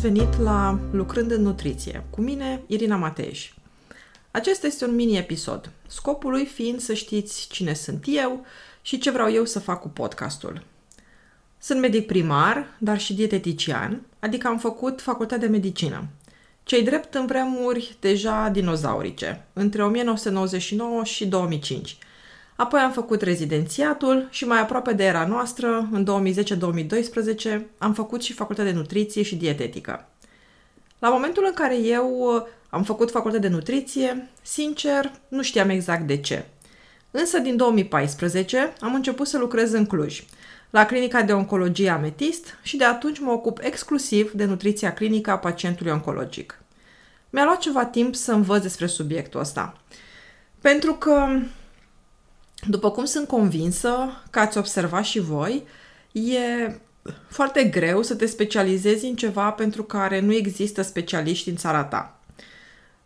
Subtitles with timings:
[0.00, 3.52] venit la Lucrând în Nutriție, cu mine, Irina Mateeș.
[4.30, 8.44] Acesta este un mini-episod, scopul lui fiind să știți cine sunt eu
[8.82, 10.64] și ce vreau eu să fac cu podcastul.
[11.58, 16.08] Sunt medic primar, dar și dietetician, adică am făcut facultatea de medicină.
[16.62, 21.98] Cei drept în vremuri deja dinozaurice, între 1999 și 2005.
[22.58, 26.06] Apoi am făcut rezidențiatul și mai aproape de era noastră, în
[27.58, 30.08] 2010-2012, am făcut și facultatea de nutriție și dietetică.
[30.98, 36.06] La momentul în care eu uh, am făcut facultatea de nutriție, sincer, nu știam exact
[36.06, 36.46] de ce.
[37.10, 40.24] Însă din 2014 am început să lucrez în Cluj,
[40.70, 45.38] la clinica de oncologie Ametist și de atunci mă ocup exclusiv de nutriția clinică a
[45.38, 46.60] pacientului oncologic.
[47.30, 49.76] Mi-a luat ceva timp să învăț despre subiectul ăsta.
[50.60, 51.26] Pentru că
[52.66, 55.62] după cum sunt convinsă că ați observat și voi,
[56.12, 56.38] e
[57.28, 62.20] foarte greu să te specializezi în ceva pentru care nu există specialiști în țara ta.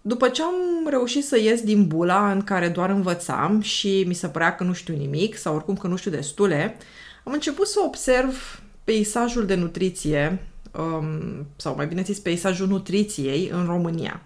[0.00, 4.28] După ce am reușit să ies din bula în care doar învățam și mi se
[4.28, 6.76] părea că nu știu nimic sau oricum că nu știu destule,
[7.24, 13.64] am început să observ peisajul de nutriție, um, sau mai bine zis peisajul nutriției în
[13.66, 14.22] România.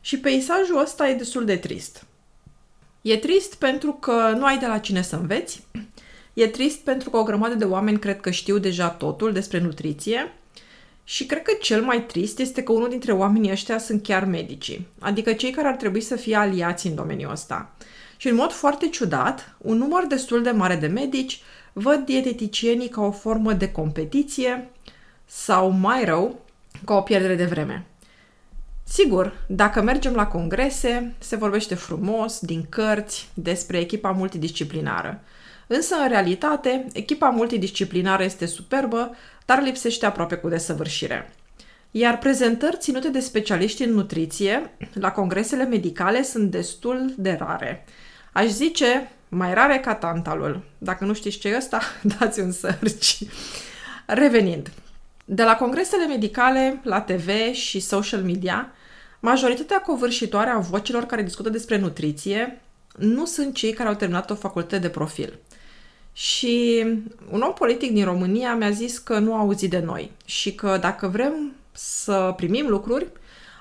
[0.00, 2.06] Și peisajul ăsta e destul de trist.
[3.02, 5.66] E trist pentru că nu ai de la cine să înveți.
[6.34, 10.32] E trist pentru că o grămadă de oameni cred că știu deja totul despre nutriție.
[11.04, 14.86] Și cred că cel mai trist este că unul dintre oamenii ăștia sunt chiar medicii,
[14.98, 17.74] adică cei care ar trebui să fie aliați în domeniul ăsta.
[18.16, 21.42] Și în mod foarte ciudat, un număr destul de mare de medici
[21.72, 24.70] văd dieteticienii ca o formă de competiție
[25.24, 26.40] sau mai rău,
[26.84, 27.86] ca o pierdere de vreme.
[28.92, 35.20] Sigur, dacă mergem la congrese, se vorbește frumos, din cărți, despre echipa multidisciplinară.
[35.66, 41.32] Însă, în realitate, echipa multidisciplinară este superbă, dar lipsește aproape cu desăvârșire.
[41.90, 47.84] Iar prezentări ținute de specialiști în nutriție la congresele medicale sunt destul de rare.
[48.32, 50.62] Aș zice mai rare ca tantalul.
[50.78, 51.80] Dacă nu știți ce e ăsta,
[52.18, 53.18] dați un search.
[54.06, 54.70] Revenind,
[55.24, 58.72] de la congresele medicale, la TV și social media,
[59.20, 62.60] Majoritatea covârșitoare a vocilor care discută despre nutriție
[62.96, 65.38] nu sunt cei care au terminat o facultate de profil.
[66.12, 66.84] Și
[67.30, 70.78] un om politic din România mi-a zis că nu a auzit de noi și că
[70.80, 73.06] dacă vrem să primim lucruri,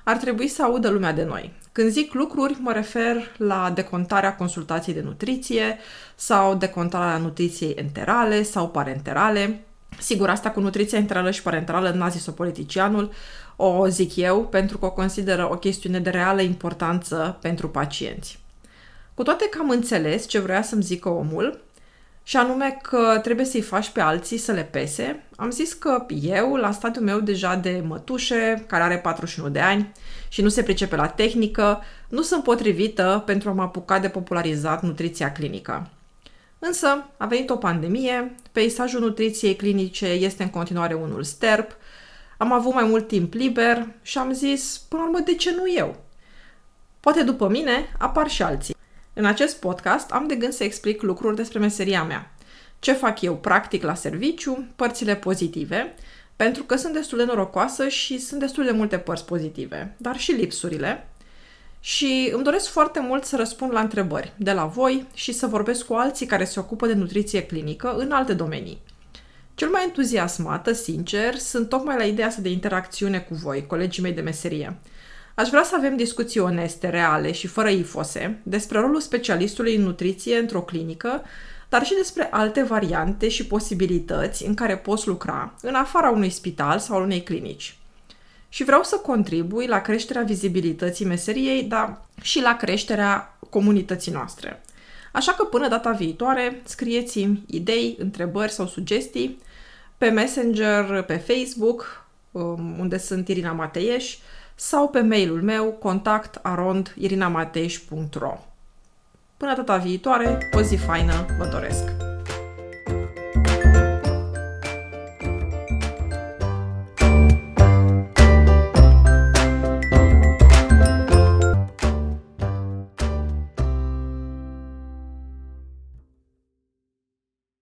[0.03, 1.53] ar trebui să audă lumea de noi.
[1.71, 5.77] Când zic lucruri, mă refer la decontarea consultației de nutriție
[6.15, 9.63] sau decontarea nutriției enterale sau parenterale.
[9.99, 13.11] Sigur, asta cu nutriția enterală și parenterală n-a zis-o politicianul,
[13.55, 18.39] o zic eu, pentru că o consideră o chestiune de reală importanță pentru pacienți.
[19.13, 21.59] Cu toate că am înțeles ce vrea să-mi zică omul,
[22.23, 26.55] și anume că trebuie să-i faci pe alții să le pese, am zis că eu,
[26.55, 29.91] la stadiul meu deja de mătușe, care are 41 de ani
[30.27, 34.83] și nu se pricepe la tehnică, nu sunt potrivită pentru a mă apuca de popularizat
[34.83, 35.89] nutriția clinică.
[36.59, 41.71] Însă a venit o pandemie, peisajul nutriției clinice este în continuare unul sterp,
[42.37, 45.63] am avut mai mult timp liber și am zis, până la urmă, de ce nu
[45.75, 46.03] eu?
[46.99, 48.75] Poate după mine apar și alții.
[49.13, 52.31] În acest podcast am de gând să explic lucruri despre meseria mea.
[52.79, 55.95] Ce fac eu practic la serviciu, părțile pozitive,
[56.35, 60.31] pentru că sunt destul de norocoasă și sunt destul de multe părți pozitive, dar și
[60.31, 61.08] lipsurile.
[61.79, 65.85] Și îmi doresc foarte mult să răspund la întrebări de la voi și să vorbesc
[65.85, 68.81] cu alții care se ocupă de nutriție clinică în alte domenii.
[69.55, 74.11] Cel mai entuziasmată, sincer, sunt tocmai la ideea asta de interacțiune cu voi, colegii mei
[74.11, 74.77] de meserie.
[75.35, 80.37] Aș vrea să avem discuții oneste, reale și fără ifose despre rolul specialistului în nutriție
[80.37, 81.23] într-o clinică,
[81.69, 86.79] dar și despre alte variante și posibilități în care poți lucra în afara unui spital
[86.79, 87.78] sau unei clinici.
[88.49, 94.61] Și vreau să contribui la creșterea vizibilității meseriei, dar și la creșterea comunității noastre.
[95.11, 99.41] Așa că până data viitoare, scrieți-mi idei, întrebări sau sugestii
[99.97, 104.17] pe Messenger, pe Facebook, um, unde sunt Irina Mateieș,
[104.55, 108.37] sau pe mailul meu contact arond irinamateieș.ro
[109.37, 112.08] Până data viitoare, o zi faină vă doresc!